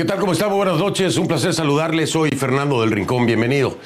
[0.00, 0.18] ¿Qué tal?
[0.18, 0.48] ¿Cómo está?
[0.48, 1.18] Muy buenas noches.
[1.18, 2.08] Un placer saludarles.
[2.08, 3.26] Soy Fernando del Rincón.
[3.26, 3.76] Bienvenido.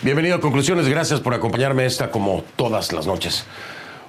[0.00, 0.88] Bienvenido a Conclusiones.
[0.88, 3.44] Gracias por acompañarme esta como todas las noches.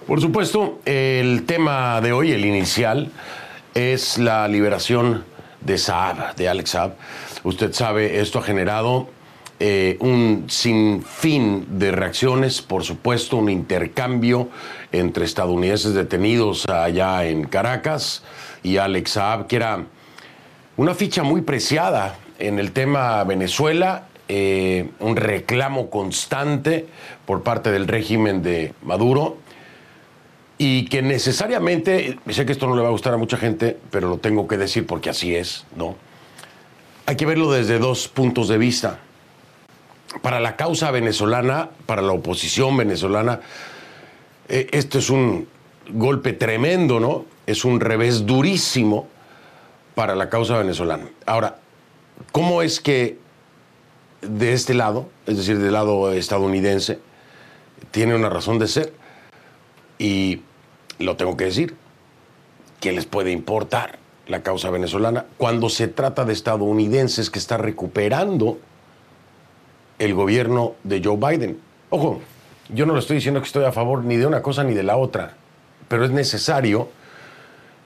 [0.07, 3.11] Por supuesto, el tema de hoy, el inicial,
[3.73, 5.25] es la liberación
[5.59, 6.94] de Saab, de Alex Saab.
[7.44, 9.09] Usted sabe, esto ha generado
[9.59, 14.47] eh, un sinfín de reacciones, por supuesto, un intercambio
[14.94, 18.23] entre estadounidenses detenidos allá en Caracas
[18.63, 19.88] y Alex Saab, que era
[20.79, 26.88] una ficha muy preciada en el tema Venezuela, eh, un reclamo constante
[27.25, 29.35] por parte del régimen de Maduro
[30.57, 34.07] y que necesariamente, sé que esto no le va a gustar a mucha gente, pero
[34.07, 35.97] lo tengo que decir porque así es, ¿no?
[37.07, 39.00] Hay que verlo desde dos puntos de vista.
[40.22, 43.41] Para la causa venezolana, para la oposición venezolana,
[44.47, 45.46] eh, esto es un
[45.90, 47.25] golpe tremendo, ¿no?
[47.46, 49.09] Es un revés durísimo
[49.99, 51.09] para la causa venezolana.
[51.25, 51.57] Ahora,
[52.31, 53.17] ¿cómo es que
[54.21, 56.99] de este lado, es decir, del lado estadounidense,
[57.91, 58.93] tiene una razón de ser?
[59.97, 60.41] Y
[60.99, 61.75] lo tengo que decir,
[62.79, 68.57] ¿qué les puede importar la causa venezolana cuando se trata de estadounidenses que está recuperando
[69.97, 71.59] el gobierno de Joe Biden?
[71.89, 72.21] Ojo,
[72.69, 74.83] yo no le estoy diciendo que estoy a favor ni de una cosa ni de
[74.83, 75.33] la otra,
[75.89, 76.87] pero es necesario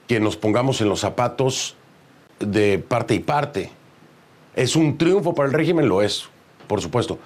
[0.06, 1.76] que nos pongamos en los zapatos
[2.40, 3.70] de parte y parte.
[4.54, 5.88] ¿Es un triunfo para el régimen?
[5.88, 6.28] Lo es,
[6.66, 7.18] por supuesto.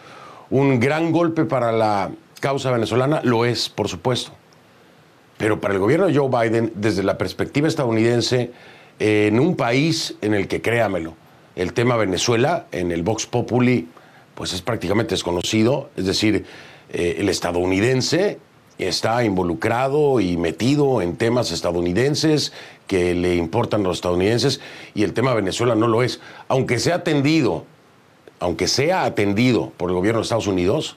[0.51, 2.11] ¿Un gran golpe para la
[2.41, 3.21] causa venezolana?
[3.23, 4.33] Lo es, por supuesto.
[5.37, 8.51] Pero para el gobierno de Joe Biden, desde la perspectiva estadounidense,
[8.99, 11.15] en un país en el que, créamelo,
[11.55, 13.89] el tema Venezuela, en el Vox Populi,
[14.35, 15.91] pues es prácticamente desconocido.
[15.97, 16.45] Es decir,
[16.91, 18.39] eh, el estadounidense
[18.78, 22.53] está involucrado y metido en temas estadounidenses
[22.87, 24.61] que le importan a los estadounidenses
[24.94, 26.21] y el tema Venezuela no lo es.
[26.49, 27.65] Aunque sea atendido,
[28.41, 30.97] aunque sea atendido por el gobierno de Estados Unidos,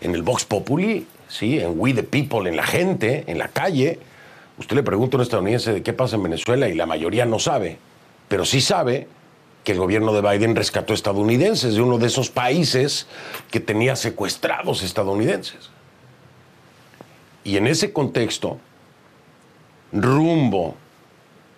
[0.00, 1.58] en el Vox Populi, ¿sí?
[1.58, 3.98] en We the People, en la gente, en la calle,
[4.58, 7.38] usted le pregunta a un estadounidense de qué pasa en Venezuela y la mayoría no
[7.38, 7.78] sabe,
[8.28, 9.08] pero sí sabe
[9.64, 13.06] que el gobierno de Biden rescató estadounidenses de uno de esos países
[13.50, 15.70] que tenía secuestrados estadounidenses.
[17.48, 18.58] Y en ese contexto,
[19.90, 20.76] rumbo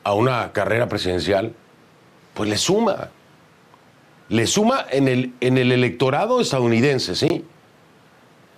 [0.04, 1.52] a una carrera presidencial,
[2.32, 3.10] pues le suma.
[4.28, 7.44] Le suma en el, en el electorado estadounidense, ¿sí?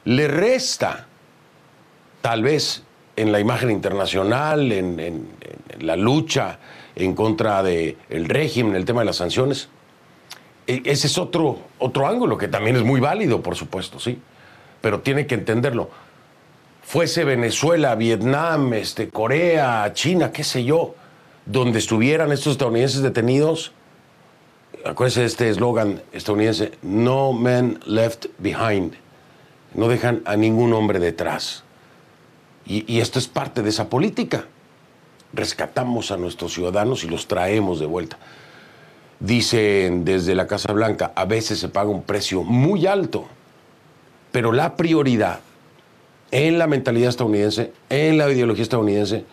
[0.04, 1.06] Le resta,
[2.20, 2.82] tal vez,
[3.16, 5.26] en la imagen internacional, en,
[5.80, 6.58] la lucha
[6.94, 9.70] en contra del régimen, el tema de las sanciones.
[10.66, 14.20] E, ese es otro, otro ángulo que también es muy válido, por supuesto, sí.
[14.82, 15.88] Pero tiene que entenderlo
[16.92, 20.94] fuese Venezuela, Vietnam, este, Corea, China, qué sé yo,
[21.46, 23.72] donde estuvieran estos estadounidenses detenidos,
[24.84, 28.92] acuérdense de este eslogan estadounidense, No Man Left Behind.
[29.72, 31.64] no dejan a ningún hombre detrás.
[32.66, 34.44] Y, esto es parte de esa política.
[35.32, 38.18] Rescatamos a nuestros ciudadanos y los traemos de vuelta.
[39.18, 43.28] Dicen desde la Casa Blanca, a veces se paga un precio muy alto,
[44.30, 45.40] pero la prioridad
[46.32, 49.24] en la mentalidad estadounidense, en la ideología estadounidense,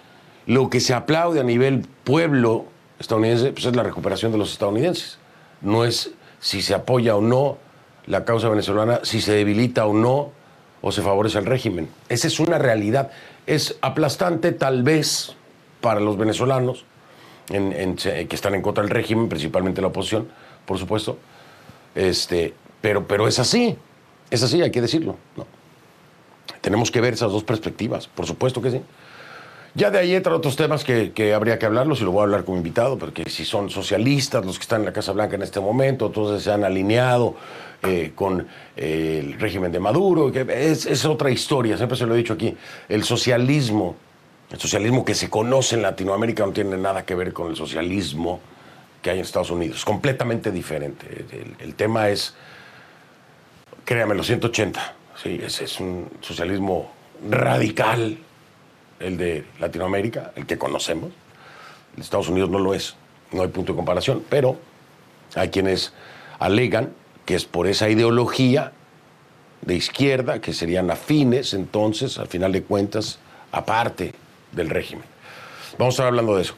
[0.45, 2.65] lo que se aplaude a nivel pueblo
[2.99, 5.17] estadounidense pues es la recuperación de los estadounidenses.
[5.61, 7.57] No es si se apoya o no
[8.05, 10.31] la causa venezolana, si se debilita o no,
[10.81, 11.89] o se favorece al régimen.
[12.09, 13.11] Esa es una realidad.
[13.47, 15.35] Es aplastante tal vez
[15.81, 16.85] para los venezolanos
[17.47, 20.27] que están en contra del régimen, principalmente la oposición,
[20.65, 21.17] por supuesto.
[21.95, 23.77] Este, pero, pero es así,
[24.29, 25.17] es así, hay que decirlo.
[26.61, 28.81] Tenemos que ver esas dos perspectivas, por supuesto que sí.
[29.75, 32.43] Ya de ahí entran otros temas que, habría que hablarlos y lo voy a hablar
[32.43, 35.59] como invitado, porque si son socialistas los que están en la Casa Blanca en este
[35.59, 37.35] momento, entonces se han alineado
[37.83, 42.15] eh, con eh, el régimen de Maduro, que es, es, otra historia, siempre se lo
[42.15, 42.57] he dicho aquí.
[42.89, 43.95] El socialismo,
[44.51, 48.39] el socialismo que se conoce en Latinoamérica no tiene nada que ver con el socialismo
[49.01, 51.25] que hay en Estados Unidos, completamente diferente.
[51.59, 52.35] El, tema es,
[53.85, 56.91] créame, los 180, sí, es, es un socialismo
[57.29, 58.17] radical
[58.99, 61.11] el de Latinoamérica, el que conocemos.
[61.97, 62.95] Estados Unidos no lo es,
[63.31, 64.57] no hay punto de comparación, pero
[65.35, 65.93] hay quienes
[66.39, 66.93] alegan
[67.25, 68.71] que es por esa ideología
[69.61, 73.19] de izquierda, que serían afines entonces, al final de cuentas,
[73.51, 74.13] aparte
[74.51, 75.05] del régimen.
[75.77, 76.55] Vamos a estar hablando de eso.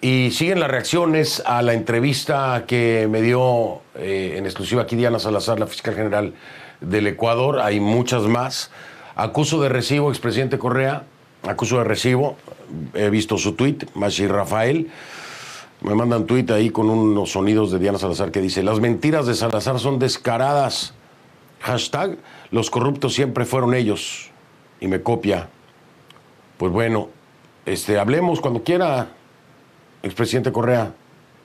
[0.00, 5.18] Y siguen las reacciones a la entrevista que me dio eh, en exclusiva aquí Diana
[5.18, 6.34] Salazar, la fiscal general
[6.80, 7.60] del Ecuador.
[7.60, 8.70] Hay muchas más.
[9.14, 11.04] Acuso de recibo, expresidente Correa,
[11.42, 12.36] acuso de recibo,
[12.94, 14.90] he visto su tweet, Machi Rafael,
[15.80, 19.26] me manda un tweet ahí con unos sonidos de Diana Salazar que dice, las mentiras
[19.26, 20.94] de Salazar son descaradas,
[21.60, 22.18] hashtag,
[22.50, 24.30] los corruptos siempre fueron ellos,
[24.80, 25.48] y me copia.
[26.58, 27.08] Pues bueno,
[27.66, 29.08] este, hablemos cuando quiera,
[30.02, 30.92] expresidente Correa.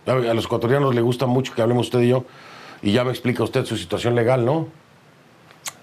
[0.07, 2.25] A los ecuatorianos les gusta mucho que hablemos usted y yo,
[2.81, 4.67] y ya me explica usted su situación legal, ¿no?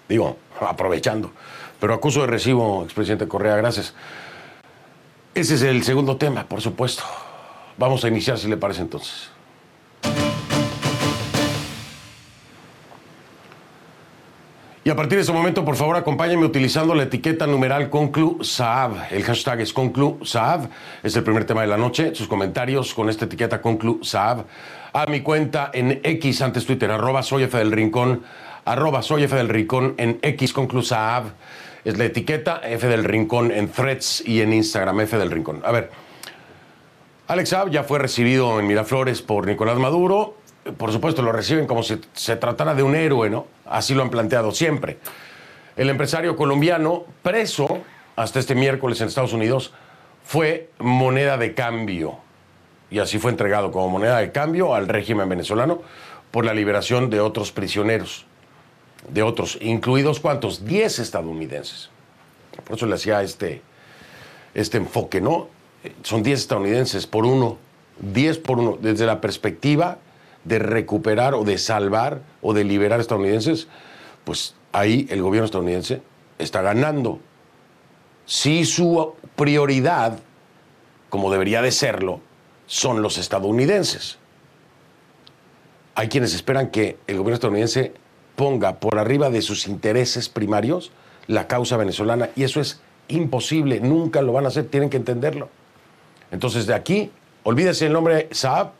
[0.08, 1.32] Digo, aprovechando.
[1.80, 3.94] Pero acuso de recibo, expresidente Correa, gracias.
[5.34, 7.04] Ese es el segundo tema, por supuesto.
[7.76, 9.30] Vamos a iniciar, si le parece entonces.
[14.88, 18.92] Y a partir de ese momento, por favor, acompáñenme utilizando la etiqueta numeral Conclu Saab.
[19.10, 20.70] El hashtag es Conclu Saab.
[21.02, 22.14] Es el primer tema de la noche.
[22.14, 24.46] Sus comentarios con esta etiqueta Conclu Saab.
[24.94, 26.90] A mi cuenta en X, antes Twitter,
[27.22, 28.22] soy F del Rincón,
[28.68, 31.32] arroba soy F del Rincón en X Conclu Saab
[31.84, 35.62] es la etiqueta F del Rincón en Threads y en Instagram, F del Rincón.
[35.64, 35.90] A ver,
[37.28, 40.34] Alex Saab ya fue recibido en Miraflores por Nicolás Maduro.
[40.76, 43.46] Por supuesto, lo reciben como si se tratara de un héroe, ¿no?
[43.64, 44.98] Así lo han planteado siempre.
[45.76, 47.78] El empresario colombiano, preso
[48.16, 49.72] hasta este miércoles en Estados Unidos,
[50.24, 52.18] fue moneda de cambio.
[52.90, 55.80] Y así fue entregado como moneda de cambio al régimen venezolano
[56.30, 58.27] por la liberación de otros prisioneros
[59.08, 60.64] de otros, incluidos cuántos?
[60.64, 61.90] Diez estadounidenses.
[62.64, 63.62] Por eso le hacía este,
[64.54, 65.48] este enfoque, ¿no?
[66.02, 67.58] Son diez estadounidenses por uno,
[68.00, 69.98] diez por uno, desde la perspectiva
[70.44, 73.68] de recuperar o de salvar o de liberar estadounidenses,
[74.24, 76.02] pues ahí el gobierno estadounidense
[76.38, 77.20] está ganando.
[78.26, 80.18] Si su prioridad,
[81.08, 82.20] como debería de serlo,
[82.66, 84.18] son los estadounidenses.
[85.94, 87.92] Hay quienes esperan que el gobierno estadounidense
[88.38, 90.92] ponga por arriba de sus intereses primarios
[91.26, 95.48] la causa venezolana y eso es imposible, nunca lo van a hacer, tienen que entenderlo.
[96.30, 97.10] Entonces de aquí,
[97.42, 98.70] olvídese el nombre Saab,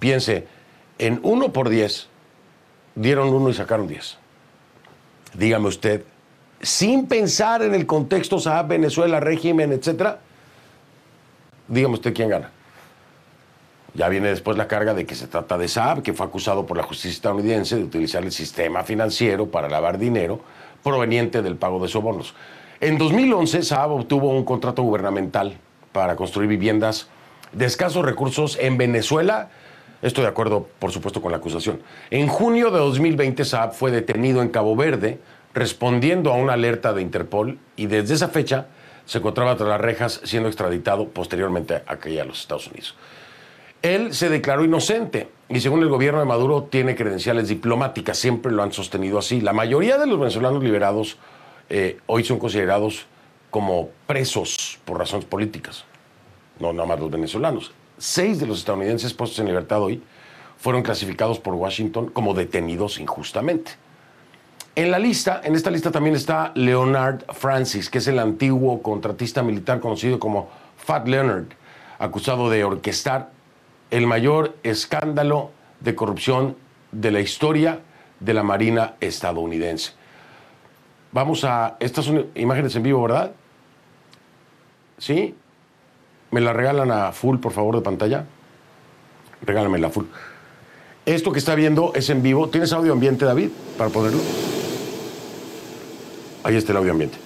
[0.00, 0.48] piense,
[0.98, 2.08] en uno por diez,
[2.96, 4.18] dieron uno y sacaron diez.
[5.32, 6.02] Dígame usted,
[6.60, 10.18] sin pensar en el contexto Saab, Venezuela, régimen, etcétera,
[11.68, 12.50] dígame usted quién gana.
[13.94, 16.76] Ya viene después la carga de que se trata de Saab, que fue acusado por
[16.76, 20.40] la justicia estadounidense de utilizar el sistema financiero para lavar dinero
[20.82, 22.34] proveniente del pago de sobornos.
[22.80, 25.54] En 2011, Saab obtuvo un contrato gubernamental
[25.92, 27.08] para construir viviendas
[27.52, 29.50] de escasos recursos en Venezuela.
[30.02, 31.80] Estoy de acuerdo, por supuesto, con la acusación.
[32.10, 35.18] En junio de 2020, Saab fue detenido en Cabo Verde
[35.54, 38.66] respondiendo a una alerta de Interpol y desde esa fecha
[39.06, 42.94] se encontraba tras las rejas siendo extraditado posteriormente a a los Estados Unidos.
[43.82, 48.62] Él se declaró inocente y según el gobierno de Maduro tiene credenciales diplomáticas, siempre lo
[48.62, 49.40] han sostenido así.
[49.40, 51.16] La mayoría de los venezolanos liberados
[51.70, 53.06] eh, hoy son considerados
[53.50, 55.84] como presos por razones políticas,
[56.58, 57.72] no nada más los venezolanos.
[57.98, 60.02] Seis de los estadounidenses puestos en libertad hoy
[60.58, 63.72] fueron clasificados por Washington como detenidos injustamente.
[64.74, 69.42] En la lista, en esta lista también está Leonard Francis, que es el antiguo contratista
[69.42, 71.46] militar conocido como Fat Leonard,
[71.98, 73.30] acusado de orquestar
[73.90, 76.56] el mayor escándalo de corrupción
[76.92, 77.80] de la historia
[78.20, 79.92] de la Marina estadounidense.
[81.12, 81.76] Vamos a.
[81.80, 83.32] Estas son imágenes en vivo, ¿verdad?
[84.98, 85.34] ¿Sí?
[86.30, 88.26] ¿Me la regalan a full, por favor, de pantalla?
[89.42, 90.04] Regálame la full.
[91.06, 92.48] Esto que está viendo es en vivo.
[92.50, 94.20] ¿Tienes audio ambiente, David, para ponerlo?
[96.44, 97.16] Ahí está el audio ambiente.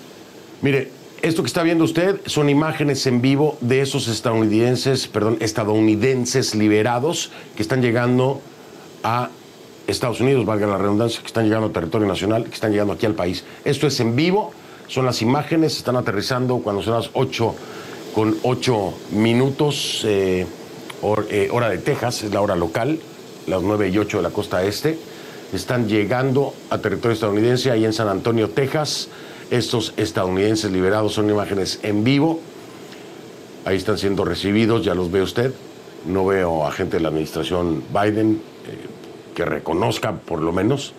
[0.60, 6.54] Mire, esto que está viendo usted son imágenes en vivo de esos estadounidenses, perdón, estadounidenses
[6.54, 8.40] liberados que están llegando
[9.04, 9.30] a
[9.86, 13.06] Estados Unidos, valga la redundancia, que están llegando a territorio nacional, que están llegando aquí
[13.06, 13.44] al país.
[13.64, 14.52] Esto es en vivo,
[14.88, 17.54] son las imágenes, están aterrizando cuando son las 8
[18.14, 20.44] con 8 minutos, eh,
[21.30, 22.98] eh, hora de Texas, es la hora local,
[23.46, 24.98] las 9 y 8 de la costa este.
[25.52, 29.08] Están llegando a territorio estadounidense, ahí en San Antonio, Texas.
[29.50, 32.40] Estos estadounidenses liberados son imágenes en vivo.
[33.64, 35.52] Ahí están siendo recibidos, ya los ve usted.
[36.06, 40.94] No veo a gente de la administración Biden eh, que reconozca, por lo menos,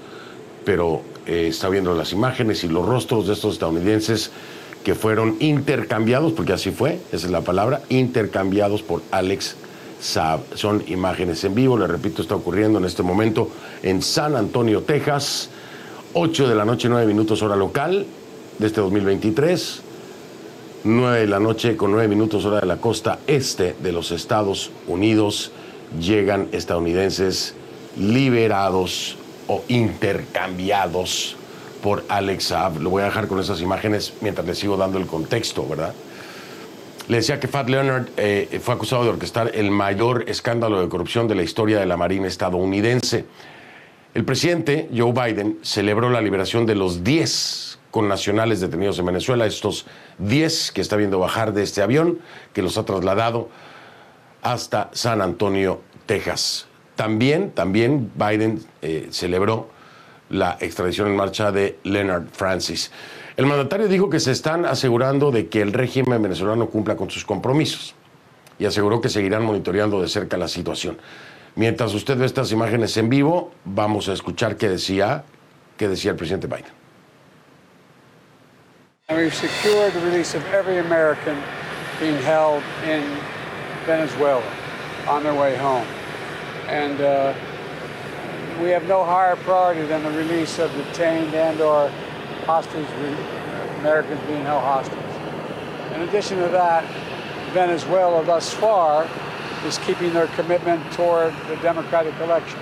[0.66, 4.32] pero está viendo las imágenes y los rostros de estos estadounidenses
[4.84, 9.56] que fueron intercambiados, porque así fue, esa es la palabra, intercambiados por Alex
[10.02, 10.42] Saab.
[10.56, 13.50] Son imágenes en vivo, le repito, está ocurriendo en este momento
[13.82, 15.50] en San Antonio, Texas,
[16.14, 18.06] 8 de la noche, 9 minutos hora local
[18.60, 19.82] de este 2023,
[20.84, 24.72] 9 de la noche con 9 minutos hora de la costa este de los Estados
[24.88, 25.52] Unidos,
[26.00, 27.56] llegan estadounidenses
[27.98, 29.18] liberados
[29.48, 31.36] o intercambiados
[31.82, 32.82] por Alex Saab.
[32.82, 35.94] Lo voy a dejar con esas imágenes mientras le sigo dando el contexto, ¿verdad?
[37.08, 41.28] Le decía que Fat Leonard eh, fue acusado de orquestar el mayor escándalo de corrupción
[41.28, 43.26] de la historia de la Marina estadounidense.
[44.14, 49.86] El presidente Joe Biden celebró la liberación de los 10 connacionales detenidos en Venezuela, estos
[50.18, 52.18] 10 que está viendo bajar de este avión,
[52.52, 53.50] que los ha trasladado
[54.42, 56.66] hasta San Antonio, Texas.
[56.96, 59.70] También, también Biden eh, celebró
[60.32, 62.92] la extradición en marcha de Leonard Francis.
[63.38, 67.24] El mandatario dijo que se están asegurando de que el régimen venezolano cumpla con sus
[67.24, 67.94] compromisos
[68.58, 70.98] y aseguró que seguirán monitoreando de cerca la situación.
[71.56, 75.26] Mientras usted ve estas imágenes en vivo, vamos a escuchar qué decía,
[75.78, 76.83] qué decía el presidente Biden.
[79.10, 81.36] We've secured the release of every American
[82.00, 83.04] being held in
[83.86, 84.50] Venezuela
[85.10, 85.86] on their way home.
[86.70, 87.34] And uh,
[88.62, 91.90] we have no higher priority than the release of detained and or
[92.46, 92.88] hostage
[93.80, 94.98] Americans being held hostage.
[95.94, 96.86] In addition to that,
[97.52, 99.06] Venezuela thus far
[99.66, 102.60] is keeping their commitment toward the democratic election.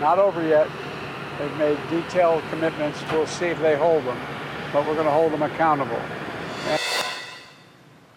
[0.00, 0.68] Not over yet.
[1.38, 3.02] They've made detailed commitments.
[3.10, 4.18] We'll see if they hold them,
[4.72, 5.98] but we're going to hold them accountable.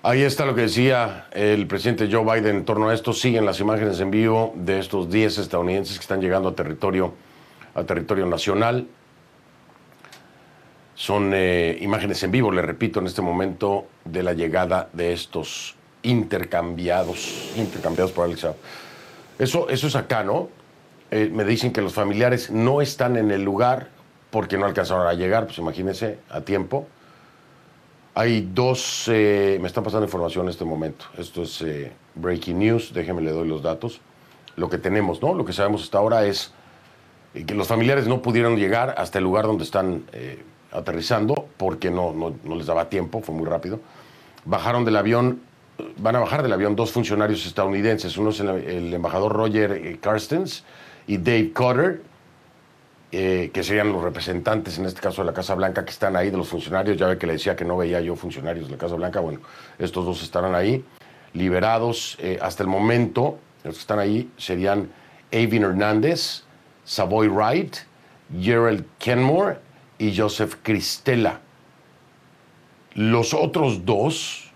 [0.03, 3.13] Ahí está lo que decía el presidente Joe Biden en torno a esto.
[3.13, 7.13] Siguen las imágenes en vivo de estos 10 estadounidenses que están llegando a territorio,
[7.75, 8.87] a territorio nacional.
[10.95, 15.75] Son eh, imágenes en vivo, le repito, en este momento de la llegada de estos
[16.01, 18.47] intercambiados, intercambiados por Alex
[19.37, 20.49] Eso, eso es acá, ¿no?
[21.11, 23.89] Eh, me dicen que los familiares no están en el lugar
[24.31, 26.87] porque no alcanzaron a llegar, pues imagínense, a tiempo.
[28.15, 31.05] Hay dos, eh, me están pasando información en este momento.
[31.17, 33.99] Esto es eh, breaking news, déjenme le doy los datos.
[34.55, 35.33] Lo que tenemos, ¿no?
[35.33, 36.53] Lo que sabemos hasta ahora es
[37.33, 40.03] eh, que los familiares no pudieron llegar hasta el lugar donde están
[40.71, 43.81] aterrizando porque no, no, les daba tiempo, fue muy rápido.
[44.45, 45.41] Bajaron del avión,
[45.97, 48.17] van a bajar del avión dos funcionarios estadounidenses.
[48.17, 50.63] Uno es el, el embajador Roger Carstens
[51.07, 52.10] y Dave Cotter
[53.13, 56.29] eh, que serían los representantes, en este caso de la Casa Blanca, que están ahí,
[56.29, 56.95] de los funcionarios.
[56.97, 59.19] Ya ve que le decía que no veía yo funcionarios de la Casa Blanca.
[59.19, 59.41] Bueno,
[59.77, 60.85] estos dos estarán ahí,
[61.33, 62.17] liberados.
[62.21, 64.89] Eh, hasta el momento, los que están ahí serían
[65.33, 66.43] Avin Hernández,
[66.85, 67.75] Savoy Wright,
[68.39, 69.57] Gerald Kenmore
[69.97, 71.41] y Joseph Cristela.
[72.93, 74.51] Los otros dos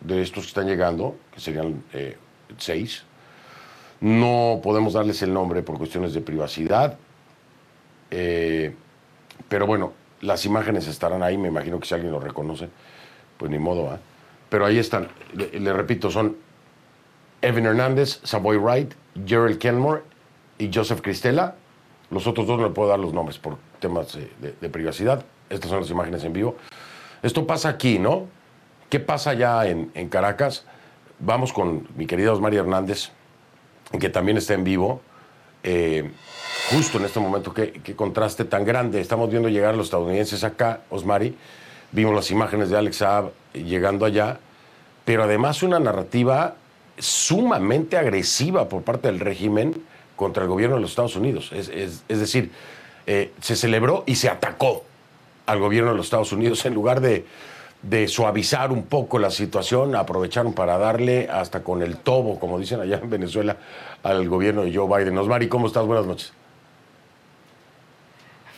[0.00, 2.16] de estos que están llegando, que serían eh,
[2.58, 3.02] seis,
[4.00, 6.96] no podemos darles el nombre por cuestiones de privacidad
[8.10, 8.74] eh,
[9.48, 12.68] pero bueno, las imágenes estarán ahí, me imagino que si alguien lo reconoce,
[13.36, 13.98] pues ni modo, ¿eh?
[14.48, 16.36] Pero ahí están, le, repito, son
[17.42, 18.94] Evan Hernández, Savoy Wright,
[19.26, 20.02] Gerald Kenmore
[20.56, 21.56] y Joseph Cristela.
[22.10, 25.24] Los otros dos no le puedo dar los nombres por temas de, privacidad.
[25.50, 26.56] Estas son las imágenes en vivo.
[27.22, 28.26] Esto pasa aquí, ¿no?
[28.88, 30.64] ¿Qué pasa ya en, Caracas?
[31.18, 33.10] Vamos con mi querida Osmaria Hernández,
[34.00, 35.02] que también está en vivo.
[35.62, 36.10] Eh,
[36.70, 39.00] justo en este momento, qué, contraste tan grande.
[39.00, 41.34] Estamos viendo llegar a los estadounidenses acá, Osmari,
[41.92, 44.38] vimos las imágenes de Alex Saab llegando allá,
[45.04, 46.56] pero además una narrativa
[46.98, 49.74] sumamente agresiva por parte del régimen
[50.16, 51.50] contra el gobierno de los Estados Unidos.
[51.52, 52.50] Es, decir,
[53.06, 54.84] eh, se celebró y se atacó
[55.46, 57.24] al gobierno de los Estados Unidos en lugar de,
[57.82, 62.80] de suavizar un poco la situación, aprovecharon para darle hasta con el tobo, como dicen
[62.80, 63.56] allá en Venezuela,
[64.02, 65.16] al gobierno de Joe Biden.
[65.16, 65.86] Osmari, ¿cómo estás?
[65.86, 66.32] Buenas noches.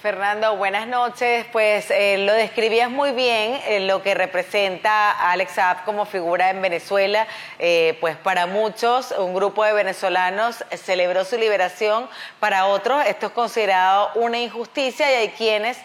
[0.00, 1.44] Fernando, buenas noches.
[1.52, 6.62] Pues eh, lo describías muy bien, eh, lo que representa Alex Saab como figura en
[6.62, 7.26] Venezuela.
[7.58, 13.32] Eh, pues para muchos, un grupo de venezolanos celebró su liberación, para otros esto es
[13.32, 15.76] considerado una injusticia y hay quienes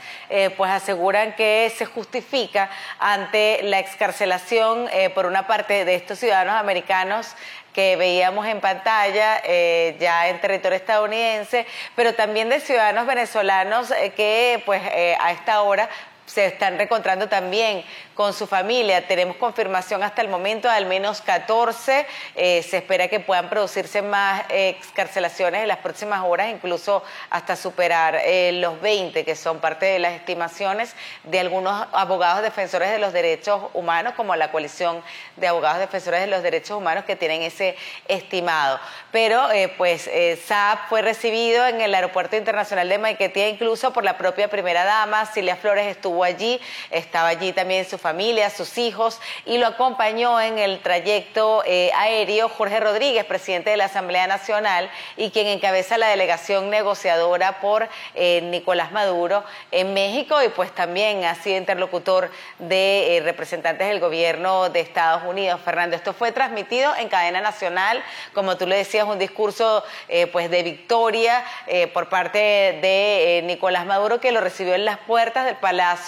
[0.57, 2.69] pues aseguran que se justifica
[3.00, 7.36] ante la excarcelación por una parte de estos ciudadanos americanos
[7.75, 14.13] que veíamos en pantalla eh, ya en territorio estadounidense, pero también de ciudadanos venezolanos eh,
[14.15, 15.89] que pues eh, a esta hora
[16.25, 19.08] se están reencontrando también con su familia.
[19.08, 22.08] Tenemos confirmación hasta el momento de al menos 14.
[22.36, 28.15] Eh, se espera que puedan producirse más excarcelaciones en las próximas horas, incluso hasta superar
[28.24, 33.13] eh, los 20, que son parte de las estimaciones de algunos abogados defensores de los
[33.13, 35.03] derechos humanos, como la coalición
[35.36, 37.75] de abogados defensores de los derechos humanos que tienen ese
[38.08, 38.79] estimado.
[39.12, 40.10] Pero eh, pues
[40.46, 45.25] Saab fue recibido en el aeropuerto internacional de Maiquetía, incluso por la propia primera dama,
[45.25, 46.60] Silvia Flores estuvo allí,
[46.91, 52.50] estaba allí también su familia, sus hijos, y lo acompañó en el trayecto eh, aéreo
[52.50, 58.41] Jorge Rodríguez, presidente de la Asamblea Nacional, y quien encabeza la delegación negociadora por eh,
[58.43, 64.69] Nicolás Maduro en México, y pues también ha sido interlocutor de eh, representantes del gobierno
[64.69, 65.60] de Estados Unidos.
[65.65, 68.03] Fernando, esto fue transmitido en cadena nacional,
[68.34, 69.84] como tú le decías, un discurso
[70.31, 71.43] pues de victoria
[71.93, 76.04] por parte de Nicolás Maduro, que lo recibió en las puertas del Palacio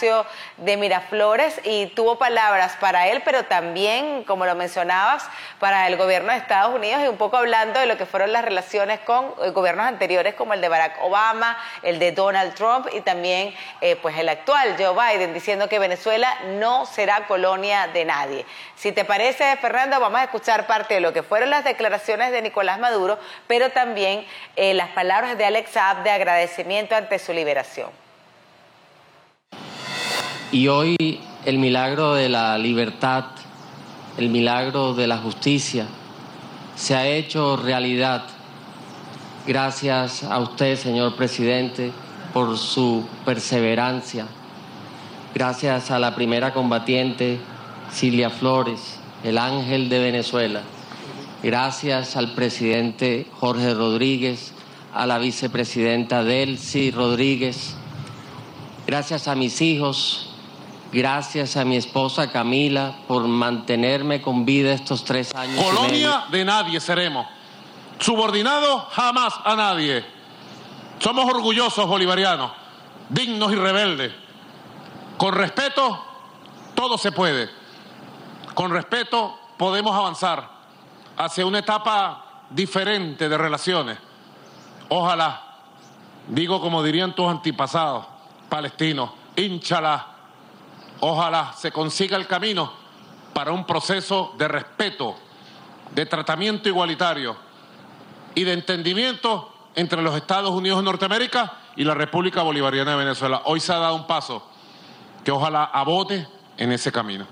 [0.58, 5.28] de Miraflores y tuvo palabras para él, pero también, como lo mencionabas,
[5.60, 8.46] para el gobierno de Estados Unidos y un poco hablando de lo que fueron las
[8.46, 13.02] relaciones con eh, gobiernos anteriores como el de Barack Obama, el de Donald Trump y
[13.02, 18.46] también eh, pues el actual Joe Biden, diciendo que Venezuela no será colonia de nadie.
[18.76, 22.42] Si te parece, Fernando, vamos a escuchar parte de lo que fueron las declaraciones de
[22.44, 28.07] Nicolás Maduro, pero también eh, las palabras de Alex Saab de agradecimiento ante su liberación.
[30.52, 33.26] Y hoy el milagro de la libertad,
[34.18, 35.88] el milagro de la justicia,
[36.76, 38.24] se ha hecho realidad
[39.46, 41.92] gracias a usted, señor presidente,
[42.34, 44.26] por su perseverancia.
[45.36, 47.40] Gracias a la primera combatiente,
[47.92, 50.62] Cilia Flores, el ángel de Venezuela.
[51.44, 54.54] Gracias al presidente Jorge Rodríguez,
[54.94, 57.76] a la vicepresidenta Delcy Rodríguez.
[58.86, 60.30] Gracias a mis hijos,
[60.92, 65.64] Gracias a mi esposa Camila por mantenerme con vida estos tres años.
[65.64, 67.28] Colonia de nadie seremos.
[68.00, 70.06] Subordinado jamás a nadie.
[71.00, 72.52] Somos orgullosos bolivarianos,
[73.10, 74.14] dignos y rebeldes.
[75.18, 76.02] Con respeto,
[76.74, 77.50] todo se puede.
[78.54, 80.50] Con respeto podemos avanzar
[81.18, 83.98] hacia una etapa diferente de relaciones.
[84.90, 85.42] Ojalá,
[86.28, 88.06] digo como dirían tus antepasados
[88.48, 90.17] palestinos, inchalá
[91.00, 92.72] Ojalá se consiga el camino
[93.34, 95.16] para un proceso de respeto,
[95.94, 97.36] de tratamiento igualitario
[98.36, 103.44] y de entendimiento entre los Estados Unidos de Norteamérica y la República Bolivariana de Venezuela.
[103.46, 104.44] Hoy se ha dado un paso
[105.24, 107.28] que ojalá abote en ese camino.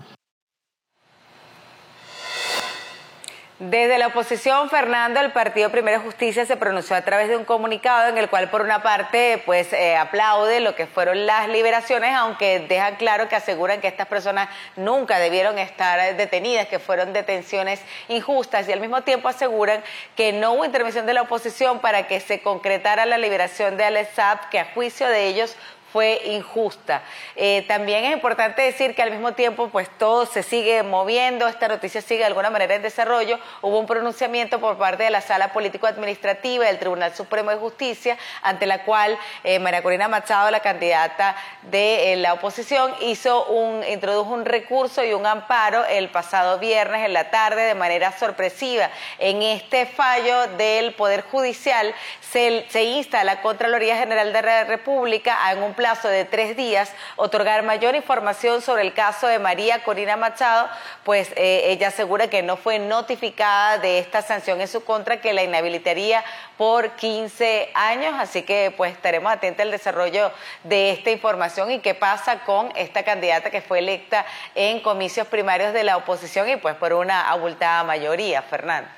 [3.58, 8.10] Desde la oposición, Fernando, el Partido Primera Justicia se pronunció a través de un comunicado
[8.10, 12.60] en el cual, por una parte, pues eh, aplaude lo que fueron las liberaciones, aunque
[12.60, 18.68] dejan claro que aseguran que estas personas nunca debieron estar detenidas, que fueron detenciones injustas,
[18.68, 19.82] y al mismo tiempo aseguran
[20.18, 24.10] que no hubo intervención de la oposición para que se concretara la liberación de Alex
[24.52, 25.56] que a juicio de ellos
[25.96, 27.04] fue injusta.
[27.38, 31.70] Eh, también es importante decir que al mismo tiempo, pues todo se sigue moviendo, esta
[31.70, 33.40] noticia sigue de alguna manera en desarrollo.
[33.62, 38.66] Hubo un pronunciamiento por parte de la Sala Político-Administrativa del Tribunal Supremo de Justicia, ante
[38.66, 44.34] la cual eh, María Corina Machado, la candidata de eh, la oposición, hizo un, introdujo
[44.34, 48.90] un recurso y un amparo el pasado viernes en la tarde de manera sorpresiva.
[49.18, 55.38] En este fallo del Poder Judicial se, insta a la Contraloría General de la República
[55.46, 59.38] a en un plan plazo de tres días otorgar mayor información sobre el caso de
[59.38, 60.68] María Corina Machado,
[61.04, 65.32] pues eh, ella asegura que no fue notificada de esta sanción en su contra que
[65.32, 66.24] la inhabilitaría
[66.58, 70.32] por 15 años, así que pues estaremos atentos al desarrollo
[70.64, 75.72] de esta información y qué pasa con esta candidata que fue electa en comicios primarios
[75.72, 78.90] de la oposición y pues por una abultada mayoría, Fernando.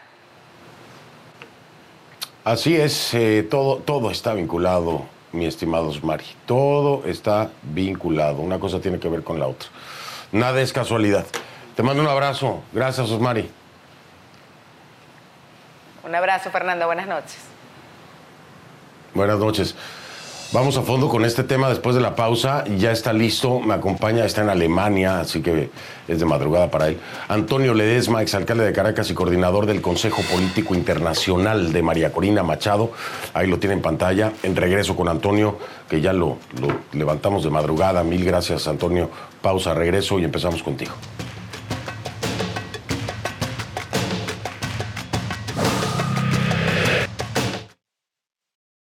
[2.46, 6.26] Así es, eh, todo, todo está vinculado, mi estimado Osmari.
[6.46, 8.42] Todo está vinculado.
[8.42, 9.70] Una cosa tiene que ver con la otra.
[10.32, 11.26] Nada es casualidad.
[11.76, 12.62] Te mando un abrazo.
[12.74, 13.50] Gracias, Osmari.
[16.04, 16.86] Un abrazo, Fernando.
[16.86, 17.40] Buenas noches.
[19.14, 19.76] Buenas noches.
[20.54, 22.64] Vamos a fondo con este tema después de la pausa.
[22.78, 25.70] Ya está listo, me acompaña, está en Alemania, así que
[26.08, 26.98] es de madrugada para él.
[27.28, 32.92] Antonio Ledesma, exalcalde de Caracas y coordinador del Consejo Político Internacional de María Corina Machado.
[33.34, 34.32] Ahí lo tiene en pantalla.
[34.42, 35.58] En regreso con Antonio,
[35.90, 38.02] que ya lo, lo levantamos de madrugada.
[38.04, 39.10] Mil gracias, Antonio.
[39.42, 40.94] Pausa, regreso y empezamos contigo.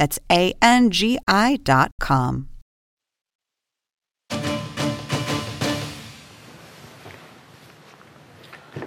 [0.00, 2.46] That's A N G I.com.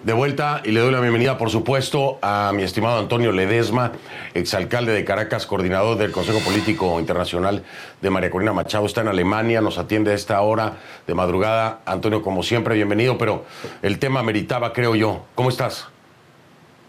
[0.04, 3.92] De vuelta y le doy la bienvenida, por supuesto, a mi estimado Antonio Ledesma,
[4.34, 7.64] exalcalde de Caracas, coordinador del Consejo Político Internacional
[8.02, 8.88] de María Corina Machado.
[8.88, 11.82] Está en Alemania, nos atiende a esta hora de madrugada.
[11.86, 13.46] Antonio, como siempre, bienvenido, pero
[13.84, 15.26] el tema meritaba, creo yo.
[15.36, 15.88] ¿Cómo estás?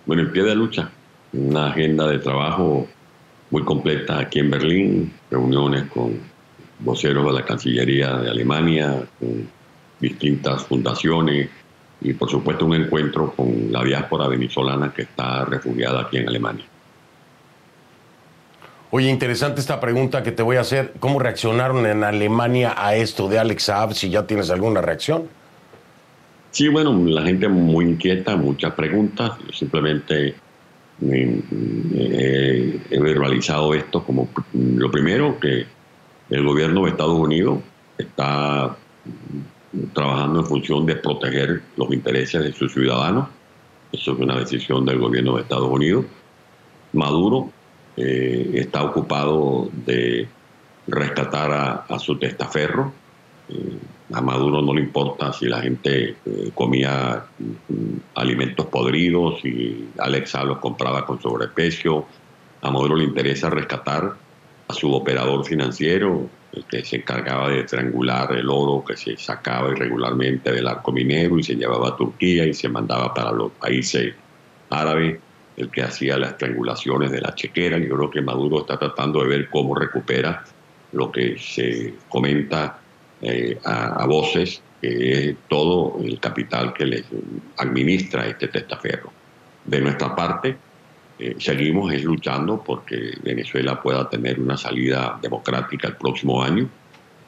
[0.06, 0.90] Bueno, en pie de lucha,
[1.34, 2.88] una agenda de trabajo
[3.54, 6.18] muy completa aquí en Berlín, reuniones con
[6.80, 9.48] voceros de la Cancillería de Alemania, con
[10.00, 11.48] distintas fundaciones
[12.00, 16.64] y por supuesto un encuentro con la diáspora venezolana que está refugiada aquí en Alemania.
[18.90, 20.94] Oye, interesante esta pregunta que te voy a hacer.
[20.98, 23.94] ¿Cómo reaccionaron en Alemania a esto de Alex Saab?
[23.94, 25.28] Si ya tienes alguna reacción.
[26.50, 29.30] Sí, bueno, la gente muy inquieta, muchas preguntas.
[29.52, 30.34] Simplemente
[31.02, 35.66] he verbalizado esto como lo primero, que
[36.30, 37.58] el gobierno de Estados Unidos
[37.98, 38.76] está
[39.92, 43.28] trabajando en función de proteger los intereses de sus ciudadanos.
[43.92, 46.06] Eso es una decisión del gobierno de Estados Unidos.
[46.92, 47.50] Maduro
[47.96, 50.28] eh, está ocupado de
[50.86, 52.92] rescatar a, su testaferro.
[53.48, 53.78] Eh,
[54.12, 60.44] a Maduro no le importa si la gente eh, comía mm, alimentos podridos, y Alexa
[60.44, 62.04] los compraba con sobreprecio.
[62.62, 64.14] A Maduro le interesa rescatar
[64.68, 66.28] a su operador financiero,
[66.68, 71.42] que se encargaba de triangular el oro que se sacaba irregularmente del arco minero y
[71.42, 74.14] se llevaba a Turquía y se mandaba para los países
[74.70, 75.18] árabes,
[75.56, 77.78] el que hacía las triangulaciones de la chequera.
[77.78, 80.44] Yo creo que Maduro está tratando de ver cómo recupera
[80.92, 82.78] lo que se comenta
[83.24, 87.04] eh, a, voces, que es todo el capital que le
[87.58, 89.10] administra este testaferro.
[89.64, 90.56] De nuestra parte,
[91.18, 96.68] eh, seguimos luchando porque Venezuela pueda tener una salida democrática el próximo año,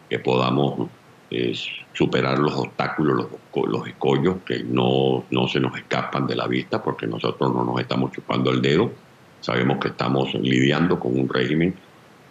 [0.08, 0.88] que podamos
[1.30, 1.54] eh,
[1.92, 3.16] superar los obstáculos,
[3.54, 7.64] los, los escollos que no, no se nos escapan de la vista porque nosotros no
[7.64, 8.92] nos estamos chupando el dedo.
[9.40, 11.74] Sabemos que estamos lidiando con un régimen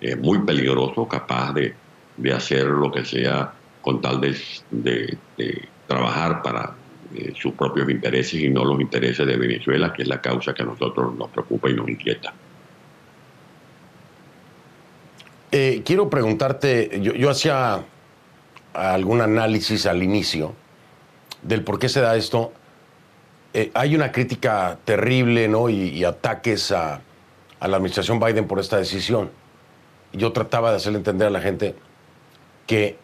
[0.01, 1.73] eh, muy peligroso, capaz de,
[2.17, 4.37] de, hacer lo que sea con tal de,
[4.71, 6.73] de, trabajar para
[7.13, 10.63] eh, sus propios intereses y no los intereses de Venezuela, que es la causa que
[10.63, 12.33] a nosotros nos preocupa y nos inquieta.
[15.57, 17.85] Eh, quiero preguntarte, yo, hacía
[18.73, 20.53] algún análisis al inicio
[21.43, 22.51] del por qué se da esto.
[23.53, 25.69] Eh, hay una crítica terrible ¿no?
[25.69, 26.99] y, ataques a,
[27.61, 29.31] a, la administración Biden por esta decisión.
[30.11, 31.75] Yo trataba de hacerle entender a la gente
[32.65, 32.97] que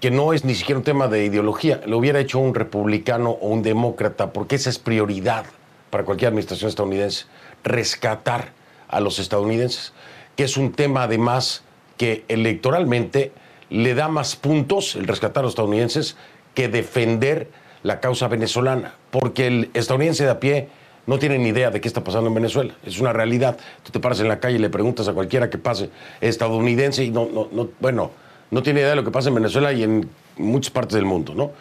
[0.00, 3.48] que no es ni siquiera un tema de ideología, lo hubiera hecho un republicano o
[3.48, 5.46] un demócrata, porque esa es prioridad
[5.90, 7.26] para cualquier administración estadounidense,
[7.62, 8.52] rescatar
[8.88, 9.92] a los estadounidenses,
[10.36, 11.64] que es un tema además
[11.96, 13.32] que electoralmente
[13.70, 16.16] le da más puntos el rescatar a los estadounidenses
[16.54, 17.48] que defender
[17.82, 20.68] la causa venezolana, porque el estadounidense de a pie
[21.06, 23.56] no tiene ni idea de qué está pasando en Venezuela, es una realidad.
[23.82, 27.10] Tú te paras en la calle y le preguntas a cualquiera que pase estadounidense y
[27.10, 28.10] no, no, no bueno,
[28.50, 31.34] no tiene idea de lo que pasa en Venezuela y en muchas partes del mundo,
[31.34, 31.52] ¿no?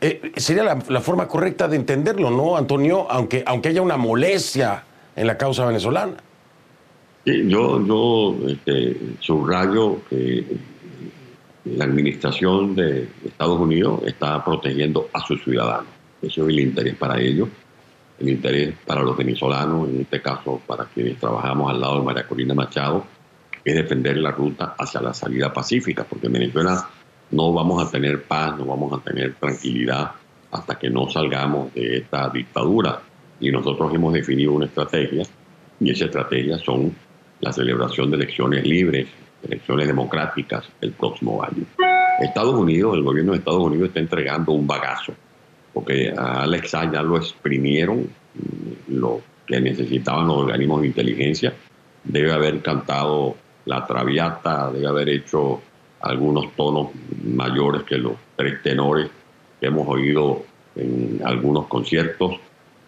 [0.00, 3.06] Eh, sería la, forma correcta de entenderlo, ¿no, Antonio?
[3.10, 4.84] Aunque, aunque haya una molestia
[5.16, 6.16] en la causa venezolana.
[7.24, 10.44] Sí, yo, yo este, subrayo que
[11.64, 15.88] la administración de Estados Unidos está protegiendo a sus ciudadanos.
[16.20, 17.48] Eso es el interés para ellos,
[18.18, 22.26] el interés para los venezolanos, en este caso para quienes trabajamos al lado de María
[22.26, 23.06] Corina Machado,
[23.64, 26.88] es defender la ruta hacia la salida pacífica, porque en Venezuela
[27.30, 30.12] no vamos a tener paz, no vamos a tener tranquilidad
[30.50, 33.00] hasta que no salgamos de esta dictadura.
[33.40, 35.24] Y nosotros hemos definido una estrategia,
[35.80, 36.94] y esa estrategia son
[37.40, 39.08] la celebración de elecciones libres,
[39.42, 41.64] elecciones democráticas el próximo año.
[42.20, 45.14] Estados Unidos, el gobierno de Estados Unidos está entregando un bagazo,
[45.72, 48.08] porque a Alexa ya lo exprimieron,
[48.88, 51.54] lo que necesitaban los organismos de inteligencia,
[52.04, 55.60] debe haber cantado la traviata, debe haber hecho
[56.00, 56.88] algunos tonos
[57.24, 59.10] mayores que los tres tenores
[59.60, 60.44] que hemos oído
[60.76, 62.38] en algunos conciertos,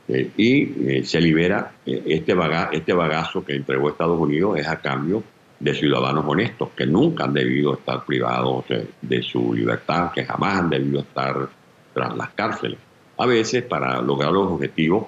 [0.09, 2.35] eh, y eh, se libera eh, este,
[2.73, 5.23] este bagazo que entregó Estados Unidos es a cambio
[5.59, 8.67] de ciudadanos honestos que nunca han debido estar privados
[9.01, 11.49] de su libertad, que jamás han debido estar
[11.95, 12.79] tras las cárceles.
[13.17, 15.07] A veces, para lograr los objetivos,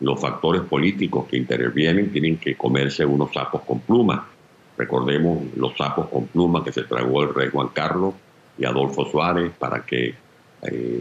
[0.00, 4.20] los factores políticos que intervienen tienen que comerse unos sapos con plumas.
[4.80, 8.14] Recordemos los sapos con plumas que se tragó el rey Juan Carlos
[8.56, 10.14] y Adolfo Suárez para que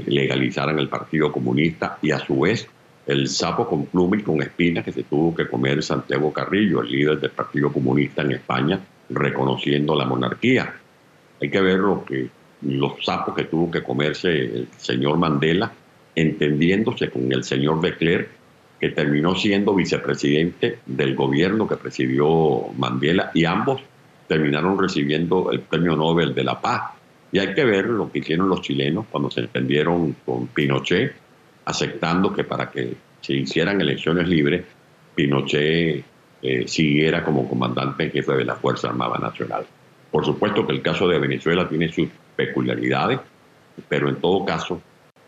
[0.05, 2.67] legalizaran el Partido Comunista y a su vez
[3.07, 6.91] el sapo con pluma y con espinas que se tuvo que comer Santiago Carrillo, el
[6.91, 10.73] líder del Partido Comunista en España, reconociendo la monarquía.
[11.41, 12.27] Hay que ver lo que,
[12.63, 15.71] los sapos que tuvo que comerse el señor Mandela,
[16.15, 17.93] entendiéndose con el señor de
[18.79, 23.81] que terminó siendo vicepresidente del gobierno que presidió Mandela, y ambos
[24.27, 26.93] terminaron recibiendo el Premio Nobel de la Paz.
[27.31, 31.13] Y hay que ver lo que hicieron los chilenos cuando se entendieron con Pinochet,
[31.65, 34.63] aceptando que para que se hicieran elecciones libres,
[35.13, 36.03] Pinochet
[36.41, 39.65] eh, siguiera como comandante en jefe de la Fuerza Armada Nacional.
[40.11, 43.19] Por supuesto que el caso de Venezuela tiene sus peculiaridades,
[43.87, 44.81] pero en todo caso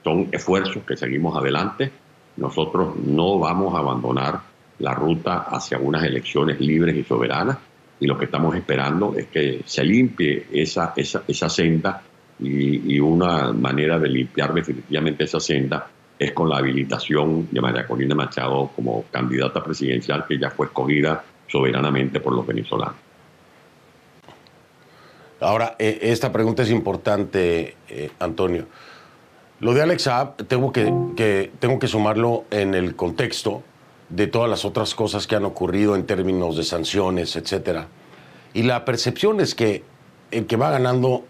[0.03, 1.91] son esfuerzos que seguimos adelante.
[2.37, 4.39] Nosotros no vamos a abandonar
[4.79, 7.57] la ruta hacia unas elecciones libres y soberanas
[7.99, 12.01] y lo que estamos esperando es que se limpie esa, esa, esa senda
[12.39, 18.15] y, una manera de limpiar definitivamente esa senda es con la habilitación de María Corina
[18.15, 22.95] Machado como candidata presidencial que ya fue escogida soberanamente por los venezolanos.
[25.39, 28.65] Ahora, eh, esta pregunta es importante, eh, Antonio.
[29.61, 33.61] Lo de Alex Saab tengo que, tengo que sumarlo en el contexto
[34.09, 37.87] de todas las otras cosas que han ocurrido en términos de sanciones, etcétera.
[38.55, 39.83] Y la percepción es que
[40.31, 41.23] el que va ganando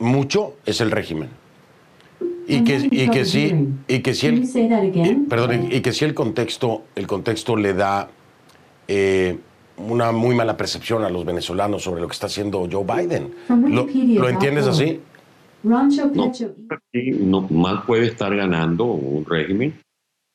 [0.00, 1.30] mucho es el régimen.
[2.48, 3.52] Y que, y que sí
[3.88, 8.08] y que si el perdón y que si el contexto el contexto le da
[8.86, 9.36] eh,
[9.76, 13.34] una muy mala percepción a los venezolanos sobre lo que está haciendo Joe Biden.
[13.68, 15.00] Lo, entiendes así
[15.66, 16.32] no,
[17.20, 19.74] no, mal puede estar ganando un régimen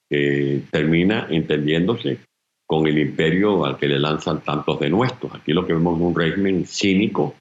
[0.10, 2.20] que termina entendiéndose
[2.68, 5.34] con el imperio al que le lanzan tantos de nuestros.
[5.34, 7.36] Aquí lo que vemos es un régimen cínico